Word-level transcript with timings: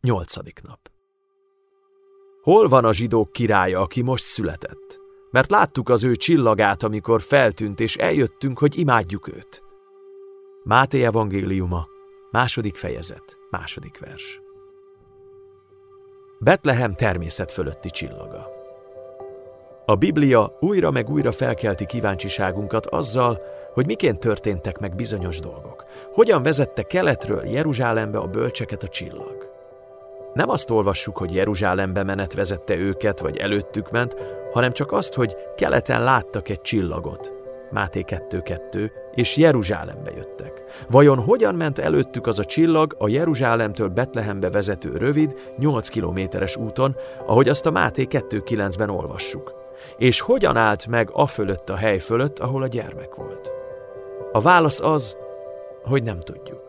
Nyolcadik 0.00 0.60
nap. 0.62 0.90
Hol 2.42 2.68
van 2.68 2.84
a 2.84 2.92
zsidók 2.92 3.32
királya, 3.32 3.80
aki 3.80 4.02
most 4.02 4.24
született? 4.24 4.98
Mert 5.30 5.50
láttuk 5.50 5.88
az 5.88 6.04
ő 6.04 6.14
csillagát, 6.14 6.82
amikor 6.82 7.22
feltűnt, 7.22 7.80
és 7.80 7.96
eljöttünk, 7.96 8.58
hogy 8.58 8.78
imádjuk 8.78 9.28
őt. 9.28 9.62
Máté 10.64 11.04
evangéliuma, 11.04 11.86
második 12.30 12.76
fejezet, 12.76 13.38
második 13.50 13.98
vers. 13.98 14.40
Betlehem 16.38 16.94
természet 16.94 17.52
fölötti 17.52 17.90
csillaga. 17.90 18.46
A 19.86 19.94
Biblia 19.94 20.56
újra 20.60 20.90
meg 20.90 21.10
újra 21.10 21.32
felkelti 21.32 21.86
kíváncsiságunkat 21.86 22.86
azzal, 22.86 23.40
hogy 23.72 23.86
miként 23.86 24.18
történtek 24.18 24.78
meg 24.78 24.94
bizonyos 24.94 25.40
dolgok. 25.40 25.84
Hogyan 26.12 26.42
vezette 26.42 26.82
keletről 26.82 27.46
Jeruzsálembe 27.46 28.18
a 28.18 28.26
bölcseket 28.26 28.82
a 28.82 28.88
csillag. 28.88 29.47
Nem 30.32 30.48
azt 30.48 30.70
olvassuk, 30.70 31.18
hogy 31.18 31.34
Jeruzsálembe 31.34 32.02
menet 32.02 32.34
vezette 32.34 32.76
őket, 32.76 33.20
vagy 33.20 33.36
előttük 33.36 33.90
ment, 33.90 34.16
hanem 34.52 34.72
csak 34.72 34.92
azt, 34.92 35.14
hogy 35.14 35.36
keleten 35.56 36.02
láttak 36.02 36.48
egy 36.48 36.60
csillagot. 36.60 37.32
Máté 37.70 38.04
2.2, 38.06 38.90
és 39.14 39.36
Jeruzsálembe 39.36 40.10
jöttek. 40.16 40.62
Vajon 40.88 41.22
hogyan 41.22 41.54
ment 41.54 41.78
előttük 41.78 42.26
az 42.26 42.38
a 42.38 42.44
csillag 42.44 42.94
a 42.98 43.08
Jeruzsálemtől 43.08 43.88
Betlehembe 43.88 44.50
vezető 44.50 44.96
rövid, 44.96 45.34
8 45.58 45.88
kilométeres 45.88 46.56
úton, 46.56 46.96
ahogy 47.26 47.48
azt 47.48 47.66
a 47.66 47.70
Máté 47.70 48.06
2.9-ben 48.10 48.90
olvassuk? 48.90 49.54
És 49.96 50.20
hogyan 50.20 50.56
állt 50.56 50.86
meg 50.86 51.10
a 51.12 51.26
fölött 51.26 51.70
a 51.70 51.76
hely 51.76 51.98
fölött, 51.98 52.38
ahol 52.38 52.62
a 52.62 52.66
gyermek 52.66 53.14
volt? 53.14 53.52
A 54.32 54.40
válasz 54.40 54.80
az, 54.80 55.16
hogy 55.82 56.02
nem 56.02 56.20
tudjuk. 56.20 56.67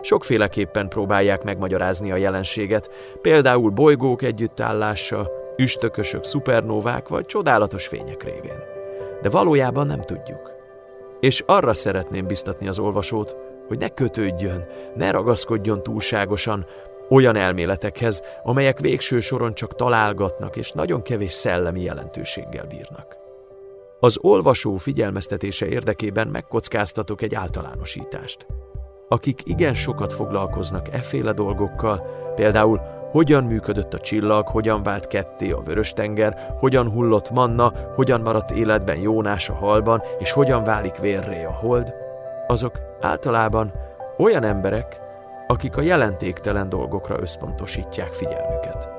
Sokféleképpen 0.00 0.88
próbálják 0.88 1.42
megmagyarázni 1.42 2.12
a 2.12 2.16
jelenséget, 2.16 2.90
például 3.20 3.70
bolygók 3.70 4.22
együttállása, 4.22 5.30
üstökösök, 5.56 6.24
szupernóvák 6.24 7.08
vagy 7.08 7.26
csodálatos 7.26 7.86
fények 7.86 8.22
révén. 8.22 8.62
De 9.22 9.28
valójában 9.28 9.86
nem 9.86 10.00
tudjuk. 10.00 10.56
És 11.20 11.42
arra 11.46 11.74
szeretném 11.74 12.26
biztatni 12.26 12.68
az 12.68 12.78
olvasót, 12.78 13.36
hogy 13.68 13.78
ne 13.78 13.88
kötődjön, 13.88 14.66
ne 14.94 15.10
ragaszkodjon 15.10 15.82
túlságosan 15.82 16.66
olyan 17.08 17.36
elméletekhez, 17.36 18.22
amelyek 18.42 18.80
végső 18.80 19.20
soron 19.20 19.54
csak 19.54 19.74
találgatnak 19.74 20.56
és 20.56 20.72
nagyon 20.72 21.02
kevés 21.02 21.32
szellemi 21.32 21.82
jelentőséggel 21.82 22.66
bírnak. 22.66 23.16
Az 24.00 24.18
olvasó 24.20 24.76
figyelmeztetése 24.76 25.66
érdekében 25.66 26.28
megkockáztatok 26.28 27.22
egy 27.22 27.34
általánosítást 27.34 28.46
akik 29.08 29.40
igen 29.44 29.74
sokat 29.74 30.12
foglalkoznak 30.12 30.92
efféle 30.92 31.32
dolgokkal, 31.32 32.06
például 32.34 32.80
hogyan 33.10 33.44
működött 33.44 33.94
a 33.94 33.98
csillag, 33.98 34.48
hogyan 34.48 34.82
vált 34.82 35.06
ketté 35.06 35.50
a 35.50 35.60
Vörös-tenger, 35.60 36.52
hogyan 36.56 36.90
hullott 36.90 37.30
manna, 37.30 37.72
hogyan 37.94 38.20
maradt 38.20 38.50
életben 38.50 38.96
Jónás 38.96 39.48
a 39.48 39.54
halban, 39.54 40.02
és 40.18 40.32
hogyan 40.32 40.64
válik 40.64 40.96
vérré 40.96 41.44
a 41.44 41.52
hold, 41.52 41.94
azok 42.46 42.78
általában 43.00 43.72
olyan 44.18 44.44
emberek, 44.44 45.00
akik 45.46 45.76
a 45.76 45.80
jelentéktelen 45.80 46.68
dolgokra 46.68 47.20
összpontosítják 47.20 48.12
figyelmüket 48.12 48.97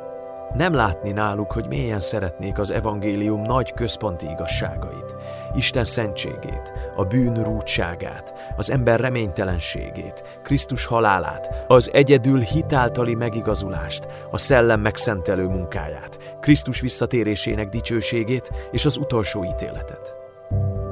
nem 0.54 0.74
látni 0.74 1.12
náluk, 1.12 1.52
hogy 1.52 1.68
mélyen 1.68 2.00
szeretnék 2.00 2.60
az 2.60 2.72
evangélium 2.72 3.42
nagy 3.42 3.74
központi 3.74 4.26
igazságait, 4.30 5.16
Isten 5.56 5.86
szentségét, 5.86 6.92
a 6.96 7.04
bűn 7.04 7.44
rútságát, 7.44 8.54
az 8.58 8.72
ember 8.72 9.00
reménytelenségét, 9.00 10.40
Krisztus 10.44 10.86
halálát, 10.86 11.66
az 11.68 11.90
egyedül 11.94 12.40
hitáltali 12.40 13.16
megigazulást, 13.16 14.08
a 14.32 14.38
szellem 14.38 14.82
megszentelő 14.82 15.48
munkáját, 15.48 16.38
Krisztus 16.40 16.80
visszatérésének 16.80 17.70
dicsőségét 17.70 18.70
és 18.72 18.86
az 18.86 18.98
utolsó 18.98 19.44
ítéletet. 19.44 20.16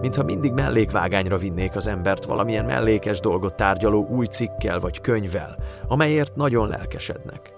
Mintha 0.01 0.23
mindig 0.23 0.51
mellékvágányra 0.51 1.37
vinnék 1.37 1.75
az 1.75 1.87
embert 1.87 2.25
valamilyen 2.25 2.65
mellékes 2.65 3.19
dolgot 3.19 3.55
tárgyaló 3.55 4.07
új 4.09 4.25
cikkel 4.25 4.79
vagy 4.79 5.01
könyvvel, 5.01 5.55
amelyért 5.87 6.35
nagyon 6.35 6.67
lelkesednek 6.67 7.53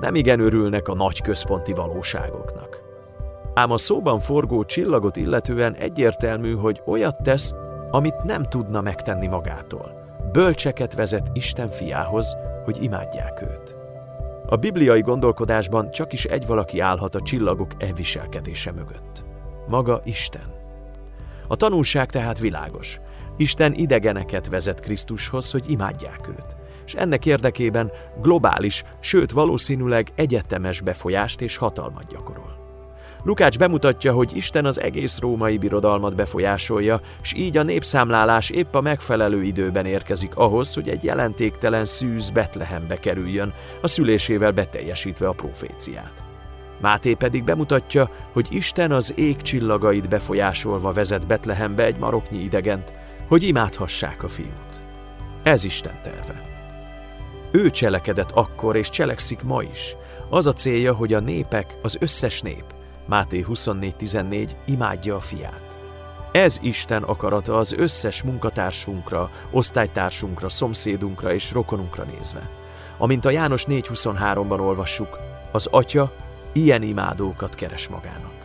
nem 0.00 0.14
igen 0.14 0.40
örülnek 0.40 0.88
a 0.88 0.94
nagy 0.94 1.22
központi 1.22 1.72
valóságoknak. 1.72 2.82
Ám 3.54 3.70
a 3.70 3.78
szóban 3.78 4.18
forgó 4.18 4.64
csillagot 4.64 5.16
illetően 5.16 5.74
egyértelmű, 5.74 6.54
hogy 6.54 6.82
olyat 6.86 7.22
tesz, 7.22 7.54
amit 7.90 8.24
nem 8.24 8.42
tudna 8.42 8.80
megtenni 8.80 9.26
magától. 9.26 10.16
Bölcseket 10.32 10.94
vezet 10.94 11.30
Isten 11.32 11.68
fiához, 11.68 12.36
hogy 12.64 12.82
imádják 12.82 13.42
őt. 13.42 13.76
A 14.46 14.56
bibliai 14.56 15.00
gondolkodásban 15.00 15.90
csak 15.90 16.12
is 16.12 16.24
egy 16.24 16.46
valaki 16.46 16.80
állhat 16.80 17.14
a 17.14 17.20
csillagok 17.20 17.70
elviselkedése 17.78 18.72
mögött. 18.72 19.24
Maga 19.68 20.00
Isten. 20.04 20.56
A 21.48 21.56
tanulság 21.56 22.10
tehát 22.10 22.38
világos. 22.38 23.00
Isten 23.36 23.74
idegeneket 23.74 24.48
vezet 24.48 24.80
Krisztushoz, 24.80 25.50
hogy 25.50 25.70
imádják 25.70 26.28
őt 26.28 26.56
és 26.88 26.94
ennek 26.94 27.26
érdekében 27.26 27.92
globális, 28.22 28.82
sőt 29.00 29.32
valószínűleg 29.32 30.08
egyetemes 30.14 30.80
befolyást 30.80 31.40
és 31.40 31.56
hatalmat 31.56 32.06
gyakorol. 32.06 32.56
Lukács 33.24 33.58
bemutatja, 33.58 34.12
hogy 34.12 34.36
Isten 34.36 34.64
az 34.64 34.80
egész 34.80 35.18
római 35.18 35.58
birodalmat 35.58 36.14
befolyásolja, 36.14 37.00
és 37.22 37.32
így 37.36 37.56
a 37.56 37.62
népszámlálás 37.62 38.50
épp 38.50 38.74
a 38.74 38.80
megfelelő 38.80 39.42
időben 39.42 39.86
érkezik 39.86 40.36
ahhoz, 40.36 40.74
hogy 40.74 40.88
egy 40.88 41.04
jelentéktelen 41.04 41.84
szűz 41.84 42.30
Betlehembe 42.30 42.98
kerüljön, 42.98 43.54
a 43.82 43.88
szülésével 43.88 44.52
beteljesítve 44.52 45.28
a 45.28 45.32
proféciát. 45.32 46.24
Máté 46.80 47.14
pedig 47.14 47.44
bemutatja, 47.44 48.10
hogy 48.32 48.46
Isten 48.50 48.92
az 48.92 49.12
ég 49.16 49.36
csillagait 49.36 50.08
befolyásolva 50.08 50.92
vezet 50.92 51.26
Betlehembe 51.26 51.84
egy 51.84 51.98
maroknyi 51.98 52.38
idegent, 52.38 52.92
hogy 53.28 53.42
imádhassák 53.42 54.22
a 54.22 54.28
fiút. 54.28 54.82
Ez 55.42 55.64
Isten 55.64 56.02
terve. 56.02 56.57
Ő 57.50 57.70
cselekedett 57.70 58.30
akkor, 58.30 58.76
és 58.76 58.90
cselekszik 58.90 59.42
ma 59.42 59.62
is. 59.62 59.96
Az 60.30 60.46
a 60.46 60.52
célja, 60.52 60.94
hogy 60.94 61.12
a 61.12 61.20
népek, 61.20 61.78
az 61.82 61.96
összes 62.00 62.40
nép, 62.40 62.64
Máté 63.06 63.44
24.14 63.48 64.50
imádja 64.66 65.14
a 65.14 65.20
fiát. 65.20 65.78
Ez 66.32 66.58
Isten 66.62 67.02
akarata 67.02 67.54
az 67.54 67.72
összes 67.72 68.22
munkatársunkra, 68.22 69.30
osztálytársunkra, 69.50 70.48
szomszédunkra 70.48 71.32
és 71.32 71.52
rokonunkra 71.52 72.04
nézve. 72.04 72.50
Amint 72.98 73.24
a 73.24 73.30
János 73.30 73.64
4.23-ban 73.64 74.60
olvassuk, 74.60 75.18
az 75.52 75.66
Atya 75.70 76.12
ilyen 76.52 76.82
imádókat 76.82 77.54
keres 77.54 77.88
magának. 77.88 78.36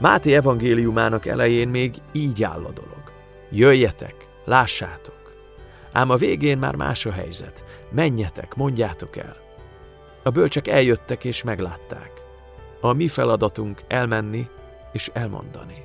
Máté 0.00 0.34
evangéliumának 0.34 1.26
elején 1.26 1.68
még 1.68 1.94
így 2.12 2.42
áll 2.42 2.64
a 2.64 2.72
dolog. 2.72 3.12
Jöjjetek, 3.50 4.14
lássátok! 4.44 5.25
Ám 5.96 6.10
a 6.10 6.16
végén 6.16 6.58
már 6.58 6.74
más 6.74 7.06
a 7.06 7.12
helyzet. 7.12 7.64
Menjetek, 7.90 8.54
mondjátok 8.54 9.16
el. 9.16 9.36
A 10.22 10.30
bölcsek 10.30 10.68
eljöttek 10.68 11.24
és 11.24 11.42
meglátták. 11.42 12.10
A 12.80 12.92
mi 12.92 13.08
feladatunk 13.08 13.80
elmenni 13.88 14.46
és 14.92 15.10
elmondani. 15.12 15.84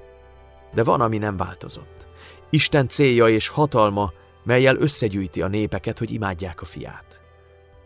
De 0.74 0.84
van, 0.84 1.02
ami 1.02 1.18
nem 1.18 1.38
változott. 1.38 2.08
Isten 2.50 2.88
célja 2.88 3.28
és 3.28 3.48
hatalma, 3.48 4.12
melyel 4.44 4.76
összegyűjti 4.76 5.42
a 5.42 5.48
népeket, 5.48 6.00
hogy 6.00 6.12
imádják 6.12 6.62
a 6.62 6.66
fiát. 6.66 7.22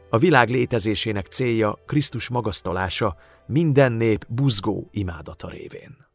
A 0.10 0.18
világ 0.18 0.50
létezésének 0.50 1.26
célja 1.26 1.80
Krisztus 1.86 2.30
magasztalása, 2.30 3.16
minden 3.46 3.92
nép 3.92 4.26
buzgó 4.30 4.88
imádata 4.92 5.50
révén. 5.50 6.06